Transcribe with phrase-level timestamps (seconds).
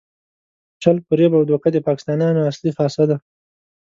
[0.81, 3.17] چل، فریب او دوکه د پاکستانیانو اصلي خاصه ده.